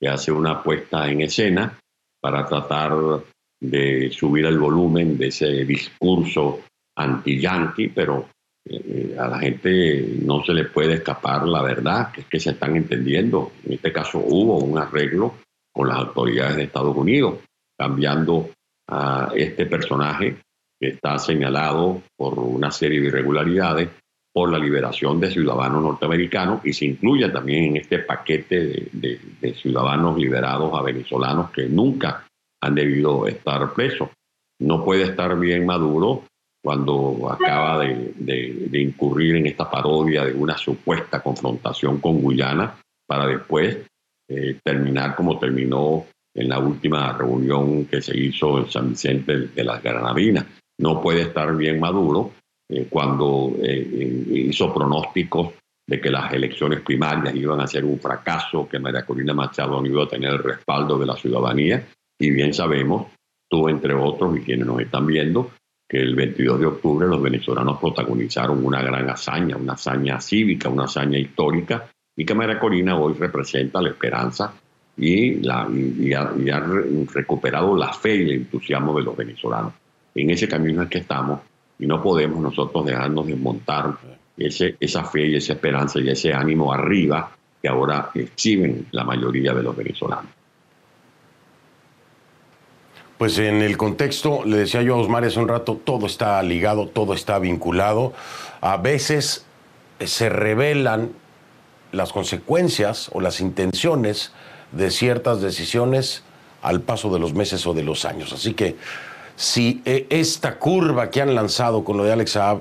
[0.00, 1.78] que hace una puesta en escena
[2.20, 2.92] para tratar
[3.60, 6.60] de subir el volumen de ese discurso
[6.96, 8.28] anti-yankee, pero
[8.64, 12.50] eh, a la gente no se le puede escapar la verdad, que es que se
[12.50, 13.52] están entendiendo.
[13.64, 15.34] En este caso hubo un arreglo
[15.78, 17.36] con las autoridades de Estados Unidos,
[17.78, 18.50] cambiando
[18.88, 20.38] a este personaje
[20.80, 23.88] que está señalado por una serie de irregularidades
[24.34, 30.18] por la liberación de ciudadanos norteamericanos y se incluye también en este paquete de ciudadanos
[30.18, 32.26] liberados a venezolanos que nunca
[32.60, 34.08] han debido estar presos.
[34.60, 36.24] No puede estar bien Maduro
[36.60, 42.74] cuando acaba de, incurrir en esta parodia de una supuesta confrontación con Guyana
[43.06, 43.78] para después
[44.28, 49.64] eh, terminar como terminó en la última reunión que se hizo en San Vicente de
[49.64, 50.44] las Granadinas.
[50.78, 52.32] No puede estar bien Maduro
[52.68, 55.54] eh, cuando eh, hizo pronósticos
[55.86, 59.86] de que las elecciones primarias iban a ser un fracaso, que María Corina Machado no
[59.86, 61.88] iba a tener el respaldo de la ciudadanía
[62.20, 63.06] y bien sabemos,
[63.48, 65.52] tú entre otros y quienes nos están viendo,
[65.88, 70.84] que el 22 de octubre los venezolanos protagonizaron una gran hazaña, una hazaña cívica, una
[70.84, 74.52] hazaña histórica, y que María Corina hoy representa la esperanza
[74.96, 75.68] y, ha,
[77.14, 79.72] recuperado la fe y el entusiasmo de los venezolanos.
[80.16, 81.38] En ese camino es que estamos
[81.78, 83.96] y no podemos nosotros dejarnos desmontar
[84.36, 87.30] ese, esa fe y esa esperanza y ese ánimo arriba
[87.62, 90.32] que ahora exhiben la mayoría de los venezolanos.
[93.16, 96.88] Pues en el contexto, le decía yo a Osmar hace un rato, todo está ligado,
[96.88, 98.12] todo está vinculado.
[98.60, 99.46] A veces
[100.00, 101.10] se revelan
[101.92, 104.32] las consecuencias o las intenciones
[104.72, 106.22] de ciertas decisiones
[106.62, 108.32] al paso de los meses o de los años.
[108.32, 108.76] Así que
[109.36, 112.60] si eh, esta curva que han lanzado con lo de Alex Saab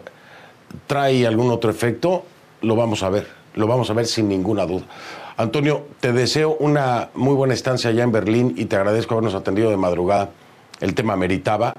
[0.86, 2.24] trae algún otro efecto,
[2.62, 4.86] lo vamos a ver, lo vamos a ver sin ninguna duda.
[5.38, 9.70] Antonio, te deseo una muy buena estancia allá en Berlín y te agradezco habernos atendido
[9.70, 10.32] de madrugada.
[10.80, 11.74] El tema meritaba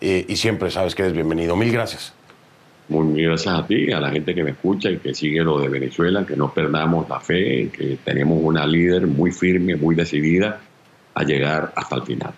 [0.00, 1.56] eh, y siempre sabes que eres bienvenido.
[1.56, 2.14] Mil gracias.
[3.00, 5.70] Muy gracias a ti, a la gente que me escucha y que sigue lo de
[5.70, 10.60] Venezuela, que no perdamos la fe, que tenemos una líder muy firme, muy decidida
[11.14, 12.34] a llegar hasta el final.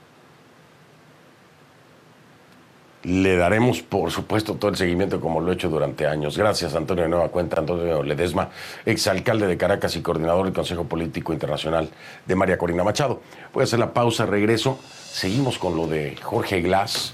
[3.02, 6.38] Le daremos, por supuesto, todo el seguimiento como lo he hecho durante años.
[6.38, 8.50] Gracias, Antonio de Nueva Cuenta, Antonio Ledesma,
[8.86, 11.90] exalcalde de Caracas y coordinador del Consejo Político Internacional
[12.24, 13.20] de María Corina Machado.
[13.52, 14.78] Voy a hacer la pausa, regreso.
[14.80, 17.12] Seguimos con lo de Jorge Glass.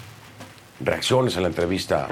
[0.78, 2.06] Reacciones a la entrevista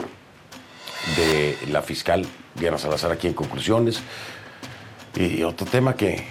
[1.17, 4.01] de la fiscal Diana Salazar aquí en conclusiones.
[5.17, 6.25] Y otro tema que,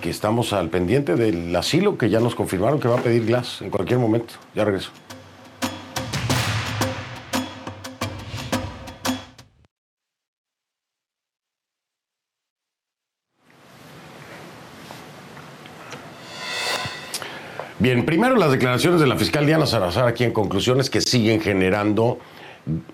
[0.00, 3.62] que estamos al pendiente del asilo, que ya nos confirmaron que va a pedir Glass
[3.62, 4.34] en cualquier momento.
[4.54, 4.90] Ya regreso.
[17.80, 22.18] Bien, primero las declaraciones de la fiscal Diana Salazar aquí en conclusiones que siguen generando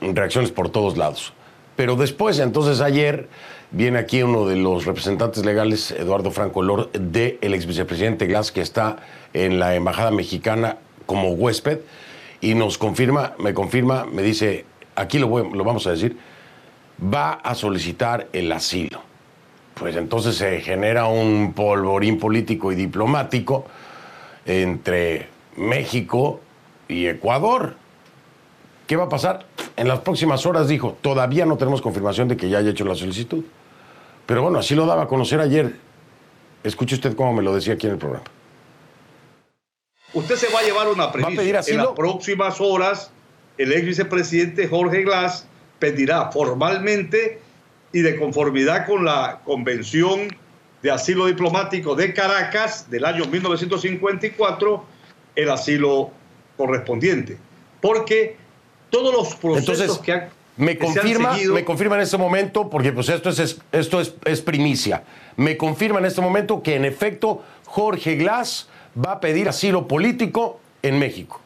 [0.00, 1.32] reacciones por todos lados.
[1.76, 3.28] Pero después, entonces ayer,
[3.70, 8.60] viene aquí uno de los representantes legales, Eduardo Franco Lor, del ex vicepresidente Glass, que
[8.60, 8.98] está
[9.32, 11.80] en la embajada mexicana como huésped,
[12.40, 16.16] y nos confirma, me confirma, me dice, aquí lo, lo vamos a decir,
[17.02, 19.00] va a solicitar el asilo.
[19.74, 23.66] Pues entonces se genera un polvorín político y diplomático
[24.46, 26.40] entre México
[26.86, 27.74] y Ecuador.
[28.86, 29.46] ¿Qué va a pasar?
[29.76, 32.94] En las próximas horas dijo, todavía no tenemos confirmación de que ya haya hecho la
[32.94, 33.44] solicitud.
[34.26, 35.74] Pero bueno, así lo daba a conocer ayer.
[36.62, 38.24] Escuche usted cómo me lo decía aquí en el programa.
[40.14, 41.70] Usted se va a llevar una premisa.
[41.70, 43.10] En las próximas horas,
[43.58, 45.46] el ex vicepresidente Jorge Glass
[45.80, 47.40] pedirá formalmente
[47.92, 50.28] y de conformidad con la Convención
[50.82, 54.84] de Asilo Diplomático de Caracas del año 1954
[55.34, 56.10] el asilo
[56.56, 57.38] correspondiente.
[57.80, 58.36] Porque
[58.94, 63.30] todos los procesos que han me confirma, me confirma en este momento, porque pues esto
[63.30, 65.02] es, esto es, es, primicia.
[65.36, 68.68] Me confirma en este momento que en efecto Jorge Glass
[69.04, 71.40] va a pedir asilo político en México.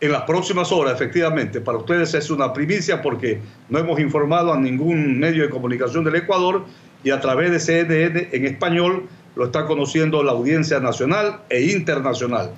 [0.00, 1.62] En las próximas horas, efectivamente.
[1.62, 6.16] Para ustedes es una primicia porque no hemos informado a ningún medio de comunicación del
[6.16, 6.66] Ecuador
[7.02, 12.50] y a través de CNN en español lo está conociendo la audiencia nacional e internacional.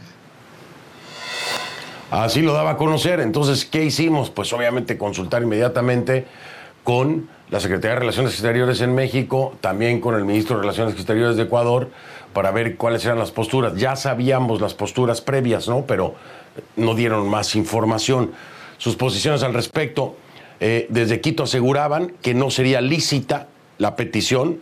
[2.11, 3.21] Así lo daba a conocer.
[3.21, 4.31] Entonces, ¿qué hicimos?
[4.31, 6.27] Pues obviamente consultar inmediatamente
[6.85, 11.37] con la Secretaría de Relaciones Exteriores en México, también con el ministro de Relaciones Exteriores
[11.37, 11.91] de Ecuador,
[12.33, 13.75] para ver cuáles eran las posturas.
[13.77, 15.85] Ya sabíamos las posturas previas, ¿no?
[15.87, 16.15] Pero
[16.77, 18.33] no dieron más información.
[18.79, 20.17] Sus posiciones al respecto,
[20.61, 24.61] eh, desde Quito aseguraban que no sería lícita la petición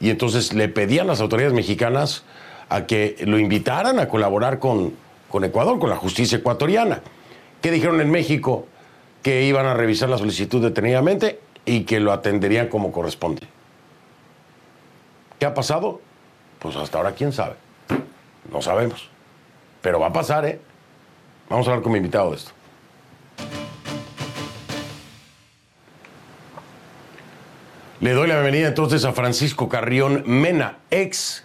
[0.00, 2.24] y entonces le pedían a las autoridades mexicanas
[2.68, 4.94] a que lo invitaran a colaborar con,
[5.34, 7.02] con Ecuador, con la justicia ecuatoriana.
[7.60, 8.68] ¿Qué dijeron en México?
[9.20, 13.42] Que iban a revisar la solicitud detenidamente y que lo atenderían como corresponde.
[15.40, 16.00] ¿Qué ha pasado?
[16.60, 17.56] Pues hasta ahora quién sabe.
[18.52, 19.08] No sabemos.
[19.82, 20.60] Pero va a pasar, ¿eh?
[21.48, 22.52] Vamos a hablar con mi invitado de esto.
[27.98, 31.44] Le doy la bienvenida entonces a Francisco Carrión Mena, ex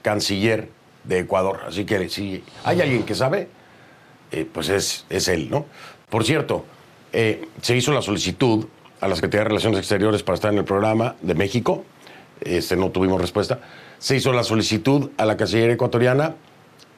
[0.00, 0.70] canciller
[1.06, 1.60] de Ecuador.
[1.66, 3.48] Así que si hay alguien que sabe,
[4.32, 5.66] eh, pues es, es él, ¿no?
[6.08, 6.64] Por cierto,
[7.12, 8.66] eh, se hizo la solicitud
[9.00, 11.84] a la Secretaría de Relaciones Exteriores para estar en el programa de México.
[12.40, 13.60] Este, no tuvimos respuesta.
[13.98, 16.34] Se hizo la solicitud a la Cancillería ecuatoriana.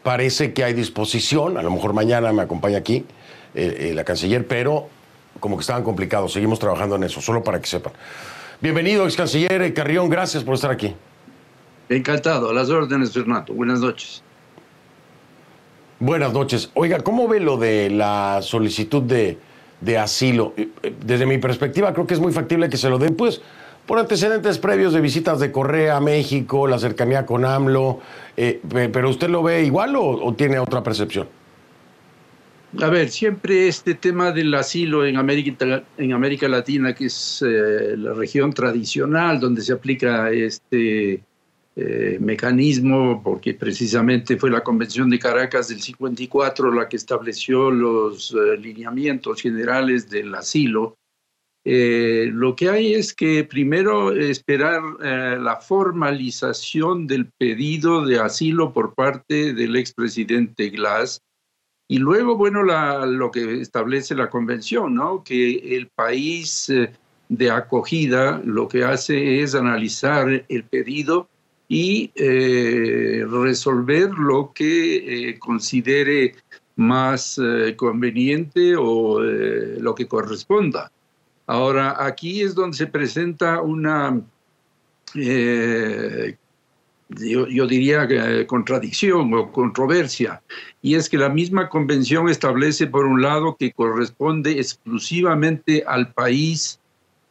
[0.03, 1.59] Parece que hay disposición.
[1.59, 3.05] A lo mejor mañana me acompaña aquí
[3.55, 4.89] eh, la canciller, pero
[5.41, 6.33] como que estaban complicados.
[6.33, 7.93] Seguimos trabajando en eso, solo para que sepan.
[8.61, 10.95] Bienvenido, ex canciller Carrión, gracias por estar aquí.
[11.89, 13.53] Encantado, a las órdenes, Fernando.
[13.55, 14.23] Buenas noches.
[16.01, 16.71] Buenas noches.
[16.75, 19.39] Oiga, ¿cómo ve lo de la solicitud de,
[19.99, 20.55] asilo?
[20.57, 23.41] Eh, eh, desde mi perspectiva, creo que es muy factible que se lo den, pues,
[23.87, 28.01] por antecedentes previos de visitas de Correa a México, la cercanía con AMLO.
[28.37, 31.27] Eh, ¿Pero usted lo ve igual o tiene otra percepción?
[32.81, 37.97] A ver, siempre este tema del asilo en América, en América Latina, que es eh,
[37.97, 41.23] la región tradicional donde se aplica este,
[41.81, 48.33] eh, mecanismo, porque precisamente fue la Convención de Caracas del 54 la que estableció los
[48.35, 50.97] eh, lineamientos generales del asilo.
[51.65, 58.95] Eh, lo que hay es que primero esperar la formalización del pedido de asilo por
[58.95, 61.21] parte del expresidente Glass
[61.87, 65.23] y luego, bueno, lo que establece la convención, ¿no?
[65.23, 66.73] Que el país
[67.29, 71.29] de acogida lo que hace es analizar el pedido
[71.69, 76.35] y eh, resolver lo que eh, considere
[76.77, 80.91] más eh, conveniente o lo que corresponda.
[81.47, 84.21] Ahora, aquí es donde se presenta una,
[85.15, 86.37] yo,
[87.49, 88.07] yo, diría,
[88.47, 90.43] contradicción o controversia,
[90.83, 96.79] y es que la misma convención establece, por un lado, que corresponde exclusivamente al país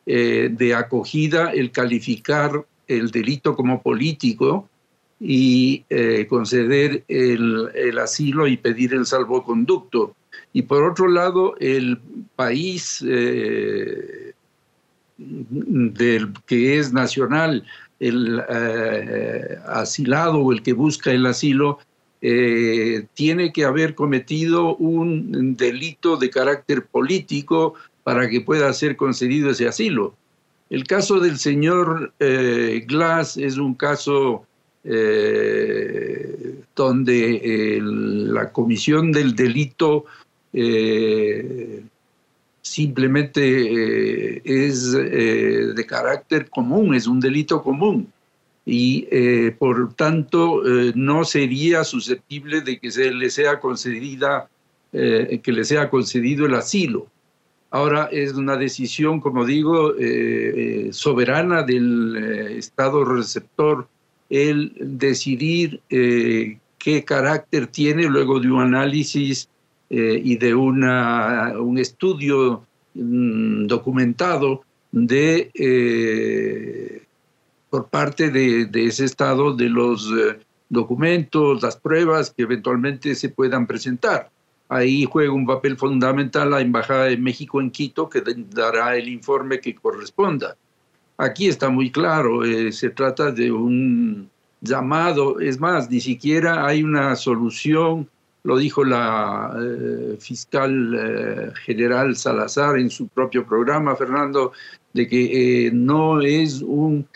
[0.05, 4.69] de acogida el calificar el delito como político
[5.19, 10.15] y eh, conceder el, asilo y pedir el salvoconducto.
[10.53, 11.99] Y por otro lado, el
[12.35, 14.33] país eh,
[15.17, 17.65] del que es nacional,
[17.99, 21.79] el eh, asilado o el que busca el asilo,
[23.13, 29.67] tiene que haber cometido un delito de carácter político para que pueda ser concedido ese
[29.67, 30.15] asilo.
[30.69, 34.45] El caso del señor eh, Glass es un caso
[34.83, 40.05] eh, donde la comisión del delito
[40.51, 41.83] eh,
[42.61, 48.11] simplemente es de carácter común, es un delito común
[48.65, 49.07] y
[49.51, 50.61] por tanto
[50.95, 54.49] no sería susceptible de que se le sea concedida
[54.91, 57.07] que le sea concedido el asilo.
[57.69, 63.87] Ahora es una decisión, como digo, eh, eh, soberana del eh, Estado receptor
[64.29, 69.47] el decidir qué carácter tiene luego de un análisis
[69.89, 77.01] y de una, un estudio mm, documentado de,
[77.69, 80.13] por parte de, de, ese Estado de los
[80.67, 84.29] documentos, las pruebas que eventualmente se puedan presentar.
[84.69, 89.61] Ahí juega un papel fundamental la Embajada de México en Quito, que dará el informe
[89.61, 90.57] que corresponda.
[91.17, 94.29] Aquí está muy claro, eh, se trata de un
[94.61, 98.09] llamado, es más, ni siquiera hay una solución,
[98.43, 104.51] lo dijo la eh, fiscal eh, general Salazar en su propio programa, Fernando,
[104.93, 107.07] de que no es un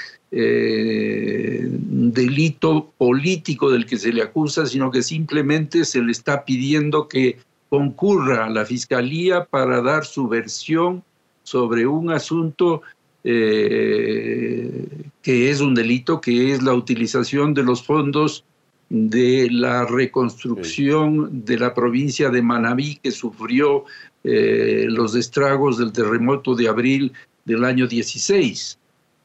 [2.13, 7.37] delito político del que se le acusa, sino que simplemente se le está pidiendo que
[7.69, 11.03] concurra a la Fiscalía para dar su versión
[11.43, 12.81] sobre un asunto
[13.23, 14.87] eh,
[15.21, 18.43] que es un delito, que es la utilización de los fondos
[18.89, 23.85] de la reconstrucción de la provincia de Manabí que sufrió
[24.25, 27.13] eh, los estragos del terremoto de abril
[27.45, 28.77] del año 16.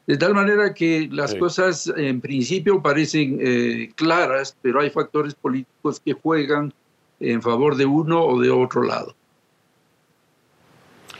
[0.07, 6.01] De tal manera que las cosas en principio parecen eh, claras, pero hay factores políticos
[6.03, 6.73] que juegan
[7.19, 9.13] en favor de uno o de otro lado.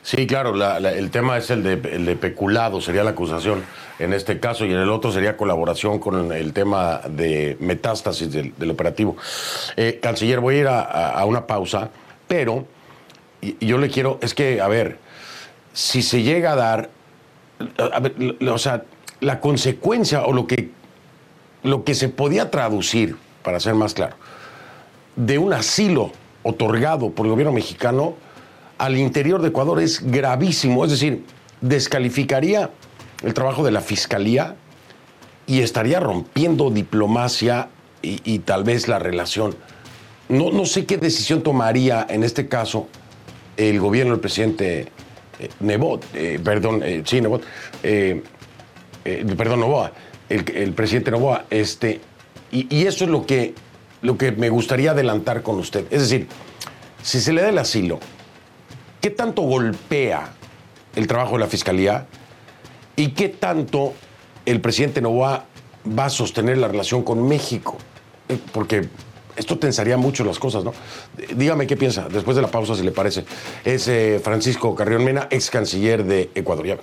[0.04, 3.66] Sí, claro, el tema es el de, peculado, sería la acusación
[4.00, 8.72] en este caso, y en el otro sería colaboración con el tema de metástasis del,
[8.72, 9.18] operativo.
[9.76, 11.90] Eh, canciller, voy a ir a, una pausa,
[12.26, 12.66] pero
[13.60, 14.98] yo le quiero, es que, a ver,
[15.74, 16.90] si se llega a dar
[18.50, 18.84] o sea,
[19.20, 20.70] la consecuencia o lo que,
[21.64, 24.16] lo que se podía traducir, para ser más claro,
[25.16, 26.12] de un asilo
[26.44, 28.16] otorgado por el gobierno mexicano
[28.78, 30.86] al interior de Ecuador es gravísimo.
[30.86, 31.24] Es decir,
[31.62, 32.70] descalificaría
[33.24, 34.56] el trabajo de la fiscalía
[35.48, 37.70] y estaría rompiendo diplomacia
[38.02, 39.56] y, tal vez la relación.
[40.30, 42.88] No, no, sé qué decisión tomaría en este caso
[43.58, 44.92] el gobierno del presidente
[45.40, 47.44] eh, Nebot, eh, perdón, eh, sí, Nebot,
[47.84, 49.92] perdón, Novoa,
[50.30, 52.02] el, presidente Novoa, este,
[52.52, 53.54] y, eso es lo que,
[54.02, 55.86] lo que me gustaría adelantar con usted.
[55.92, 56.28] Es decir,
[57.04, 58.00] si se le da el asilo,
[59.00, 60.34] ¿qué tanto golpea
[60.96, 62.08] el trabajo de la fiscalía
[62.96, 63.94] y qué tanto
[64.46, 65.46] el presidente Novoa
[65.98, 67.78] va a sostener la relación con México?
[68.52, 68.90] Porque
[69.38, 70.74] esto tensaría mucho las cosas, ¿no?
[71.36, 73.24] Dígame qué piensa, después de la pausa, si le parece.
[73.64, 76.66] Es eh, Francisco Carrión Mena, ex canciller de Ecuador.
[76.66, 76.78] Ya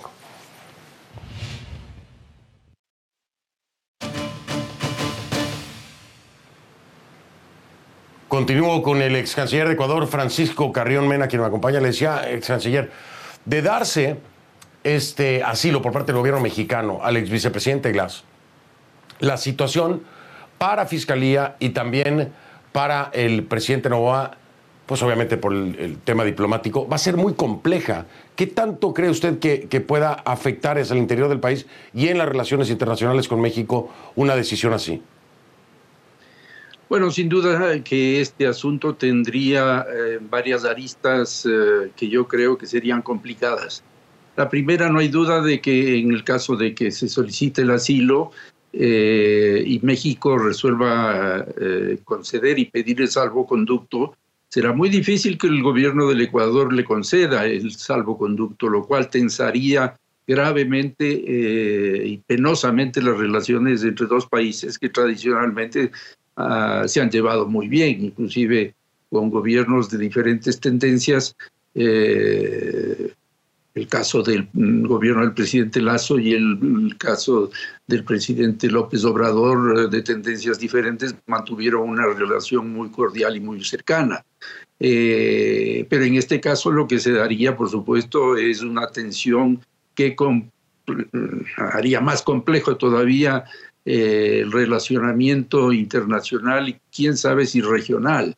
[8.27, 11.79] Continúo con el ex canciller de Ecuador, Francisco Carrión Mena, quien me acompaña.
[11.79, 12.91] Le decía, ex canciller,
[13.45, 14.17] de darse
[14.83, 18.23] este asilo por parte del gobierno mexicano al ex vicepresidente Glass,
[19.19, 20.03] la situación
[20.57, 22.33] para Fiscalía y también
[22.75, 24.35] para el presidente Novoa,
[24.85, 28.05] pues obviamente por el, tema diplomático, va a ser muy compleja.
[28.35, 32.27] ¿Qué tanto cree usted que, pueda afectar hacia el interior del país y en las
[32.27, 35.01] relaciones internacionales con México una decisión así?
[36.89, 42.65] Bueno, sin duda que este asunto tendría eh, varias aristas eh, que yo creo que
[42.65, 43.85] serían complicadas.
[44.35, 47.71] La primera, no hay duda de que en el caso de que se solicite el
[47.71, 48.31] asilo
[48.77, 51.45] eh, y México resuelva
[52.03, 54.15] conceder y pedir el salvoconducto,
[54.49, 59.97] será muy difícil que el gobierno del Ecuador le conceda el salvoconducto, lo cual tensaría
[60.27, 65.91] gravemente y penosamente las relaciones entre dos países que tradicionalmente
[66.37, 68.75] Ah, se han llevado muy bien, inclusive
[69.09, 71.35] con gobiernos de diferentes tendencias.
[71.73, 73.13] Eh,
[73.73, 77.51] el caso del mm, gobierno del presidente Lazo y el, caso
[77.87, 83.63] del presidente López Obrador, eh, de tendencias diferentes, mantuvieron una relación muy cordial y muy
[83.63, 84.25] cercana.
[84.79, 89.61] Eh, pero en este caso lo que se daría, por supuesto, es una tensión
[89.93, 90.15] que
[91.57, 93.45] haría más complejo todavía
[93.85, 98.35] eh, el relacionamiento internacional y quién sabe si regional.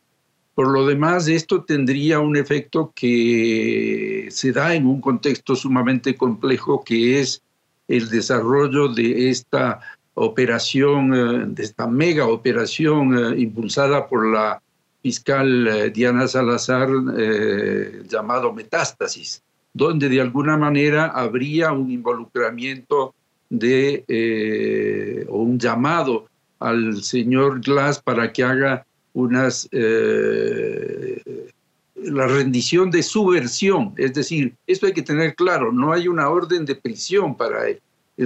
[0.54, 6.82] Por lo demás, esto tendría un efecto que se da en un contexto sumamente complejo
[6.84, 7.42] que es
[7.88, 9.80] el desarrollo de esta
[10.14, 14.62] operación, eh, de esta mega operación eh, impulsada por la
[15.02, 16.88] fiscal Diana Salazar
[18.08, 23.14] llamado Metástasis, donde de alguna manera habría un involucramiento
[23.50, 26.26] de eh, o un llamado
[26.58, 31.17] al señor Glass para que haga unas eh,
[32.04, 36.28] la rendición de su versión, es decir, esto hay que tener claro, no hay una
[36.28, 37.80] orden de prisión para el,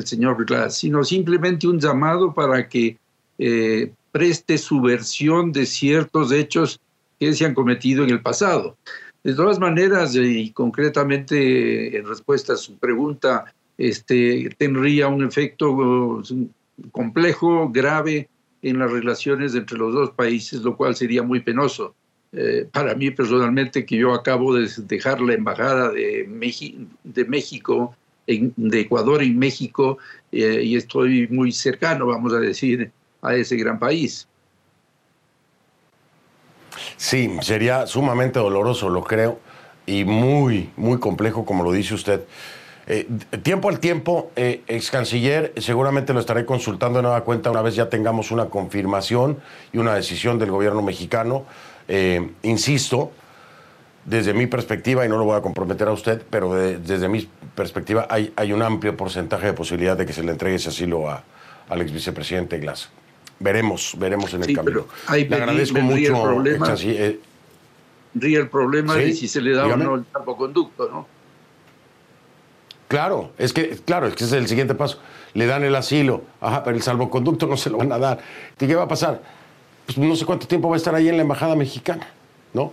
[0.06, 2.96] señor Glass, sino simplemente un llamado para que
[3.38, 6.80] eh, preste su versión de ciertos hechos
[7.20, 8.76] que se han cometido en el pasado.
[9.22, 16.22] De todas maneras, y concretamente en respuesta a su pregunta, este, tendría un efecto uh,
[16.90, 18.28] complejo, grave
[18.62, 21.94] en las relaciones entre los dos países, lo cual sería muy penoso.
[22.34, 26.26] Eh, para mí personalmente, que yo acabo de dejar la embajada de,
[27.04, 27.94] de México,
[28.26, 29.98] de Ecuador en México,
[30.30, 34.26] eh, y estoy muy cercano, vamos a decir, a ese gran país.
[36.96, 39.38] Sí, sería sumamente doloroso, lo creo,
[39.84, 42.22] y muy, muy complejo, como lo dice usted.
[42.86, 43.06] Eh,
[43.42, 47.90] tiempo al tiempo, ex canciller, seguramente lo estaré consultando de nueva cuenta una vez ya
[47.90, 49.38] tengamos una confirmación
[49.72, 51.44] y una decisión del gobierno mexicano.
[51.88, 53.12] Eh, insisto,
[54.04, 58.06] desde mi perspectiva, y no lo voy a comprometer a usted, pero desde mi perspectiva
[58.10, 61.22] hay, hay un amplio porcentaje de posibilidad de que se le entregue ese asilo a,
[61.68, 62.90] al ex vicepresidente Glass.
[63.38, 64.86] Veremos, veremos en el camino.
[65.10, 66.16] le agradezco mucho.
[66.16, 67.20] El problema, eh,
[68.20, 71.06] el problema de si se le da o no el salvoconducto, ¿no?
[72.88, 74.98] Claro, es que, claro, es que ese es el siguiente paso.
[75.32, 78.18] Le dan el asilo, ajá, pero el salvoconducto no se lo van a dar.
[78.58, 79.22] ¿Qué va a pasar?
[79.86, 82.08] Pues no sé cuánto tiempo va a estar ahí en la embajada mexicana,
[82.52, 82.72] ¿no?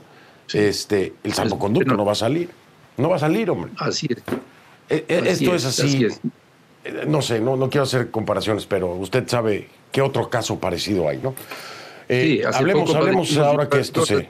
[0.53, 2.49] Este, el salvoconducto no va a salir.
[2.97, 3.72] No va a salir, hombre.
[3.78, 4.18] Así es.
[4.89, 6.07] E, e, esto es, así.
[6.84, 11.07] Eh, no sé, no, no quiero hacer comparaciones, pero usted sabe qué otro caso parecido
[11.07, 11.36] hay, ¿no?
[12.07, 14.28] Eh, sí, hablemos, hablemos ahora que esto se.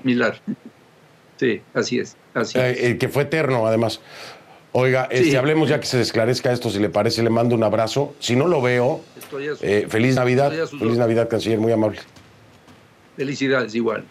[1.37, 2.17] Sí, así es.
[2.33, 4.01] Así eh, que fue eterno, además.
[4.71, 8.13] Oiga, este, hablemos ya que se esclarezca esto, si le parece, le mando un abrazo.
[8.19, 9.01] Si no lo veo,
[9.87, 11.99] feliz Navidad, feliz Navidad, canciller, muy amable.
[13.19, 14.05] Felicidades, igual.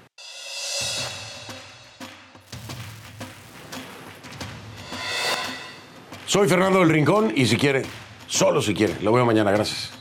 [6.26, 7.84] Soy Fernando del Rincón y si quiere,
[8.26, 9.97] solo si quiere, lo veo mañana, gracias.